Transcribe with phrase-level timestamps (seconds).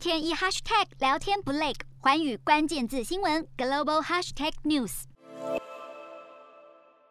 [0.00, 5.02] 天一 hashtag 聊天不累，寰宇关键字新闻 global hashtag news。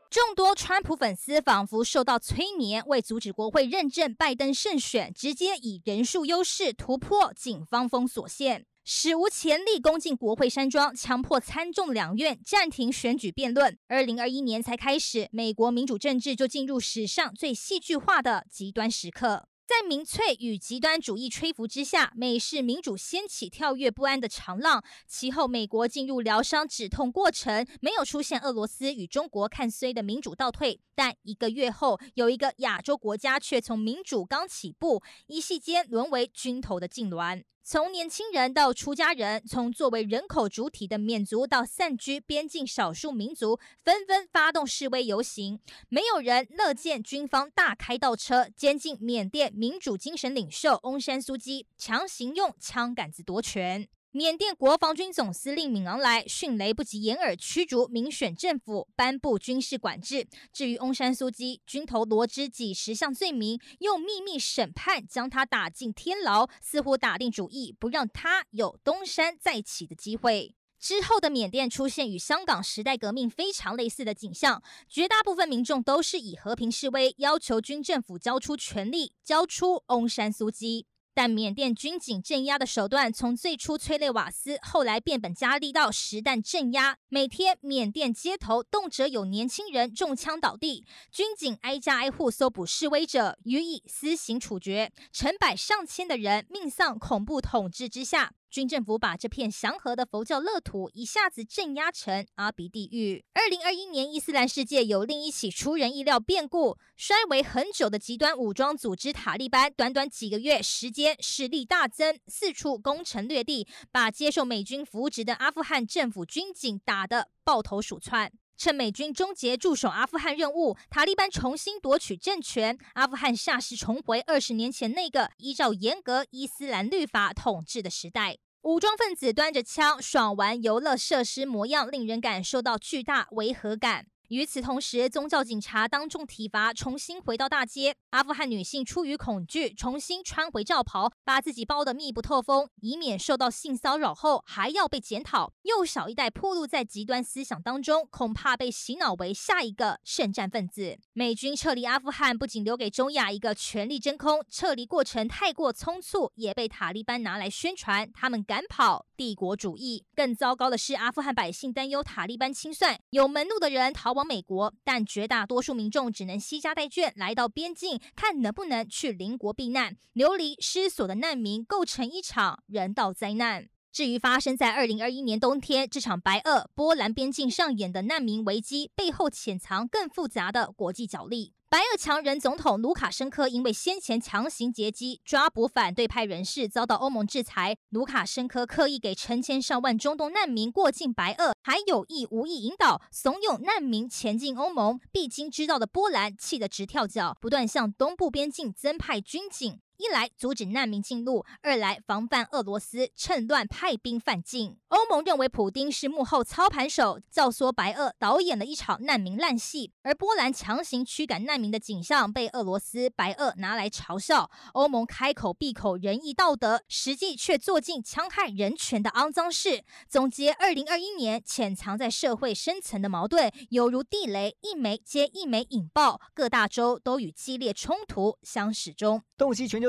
[0.09, 8.65] 众多川普粉丝仿佛受到催眠，为阻止国会认证拜登胜选，直接以人数优势突破警方封锁线。
[8.83, 13.77] 史无前例攻进国会山庄，强迫参众两院暂停选举辩论。
[13.87, 19.48] 二零二一年才开始，美国民主政治就进入史上最戏剧化的极端时刻。
[19.69, 24.83] 在民粹与极端主义吹拂之下，美式民主掀起跳跃不安的长浪。
[25.05, 30.81] 其后，美国进入疗伤止痛过程，没有出现俄罗斯与中国看衰的民主倒退。
[30.95, 37.43] 但一个月后，有一个亚洲国家却从民主刚起步，一夕间沦为军头的痉挛。
[37.71, 45.59] 从年轻人到出家人，从作为人口主体的缅族到散居边境少数民族，纷纷发动示威游行。
[45.87, 53.87] 没有人乐见军方大开倒车，监禁缅甸民主精神领袖翁山苏基，强行用枪杆子夺权。
[54.11, 60.27] 缅甸国防军总司令敏昂莱迅雷不及掩耳驱逐民选政府，颁布军事管制。
[60.51, 70.55] 至于翁山苏姬，军头罗织几十项罪名，用秘密审判将他打进天牢，似乎打定主意不让他有东山再起的机会。
[70.79, 80.87] 之后的缅甸出现与香港时代革命非常类似的景象，绝大部分民众都是以和平示威，要求军政府交出权力，交出翁山苏姬。
[81.13, 86.97] 但缅甸军警镇压的手段，从最初催泪瓦斯，后来变本加厉到实弹镇压。
[87.09, 98.33] 每天，缅甸街头动辄有年轻人中枪倒地，军警挨家挨户搜捕示威者，予以私刑处决，成百上千的人命丧恐怖统治之下。
[98.49, 103.23] 军政府把这片祥和的佛教乐土一下子镇压成阿鼻地狱。
[103.33, 118.31] 二零二一年，伊斯兰世界有另一起出人意料变故：衰微很久的极端武装组织塔利班，短短几个月时间，实力大增，四处攻城略地，把接受美军扶植的阿富汗政府军警打得抱头鼠窜。
[118.59, 128.37] 趁美军终结驻守阿富汗任务，塔利班重新夺取政权，阿富汗霎时重回二十年前那个依照严格伊斯兰律法统治的时代。
[128.63, 134.07] 武装分子端着枪爽玩游乐设施模样，令人感受到巨大违和感。
[134.27, 137.95] 与此同时，宗教警察当众体罚，重新回到大街。
[138.11, 145.53] 阿富汗女性出于恐惧，重新穿回罩袍，把自己包得密不透风，以免受到性骚扰后还要被检讨。
[145.63, 150.97] 幼小一代暴露在极端思想当中，恐怕被洗脑为下一个圣战分子。
[151.13, 160.05] 美军撤离阿富汗，不仅留给中亚一个权力真空，撤离过程太过匆促，也被塔利班拿来宣传他们赶跑帝国主义。
[160.15, 169.97] 更糟糕的是，阿富汗百姓担忧塔利班清算，有门路的人逃往美国，但绝大多数民众只能携家带眷来到边境，看能不能去邻国避难。
[170.13, 173.67] 流离失所的难民构成一场人道灾难。
[173.91, 181.55] 至于发生在二零二一年冬天这场白俄波兰边境上演的难民危机，背后潜藏更复杂的国际角力。
[181.67, 187.77] 白俄强人总统卢卡申科因为先前强行劫机抓捕反对派人士，遭到欧盟制裁。
[187.89, 194.99] 卢卡申科刻意给成千上万中东难民过境白俄，还有意无意引导怂恿难民前进欧盟。
[195.11, 199.79] 必经之道的波兰气得直跳脚，不断向东部边境增派军警。
[199.99, 204.77] 一来阻止难民进入，二来防范俄罗斯趁乱派兵犯境。
[204.87, 209.91] 欧盟认为普丁是幕后操盘手，教唆白俄导演了一场难民烂戏。
[210.03, 214.49] 而波兰强行驱赶难民的景象被俄罗斯、白俄拿来嘲笑。
[214.71, 219.83] 欧盟开口闭口仁义道德，实际却做尽戕害人权的肮脏事。
[220.07, 229.21] 总结二零二一年，潜藏在社会深层的矛盾，犹如地雷，一枚接一枚引爆，各大洲都与激烈冲突相始终。
[229.37, 229.88] 洞悉全球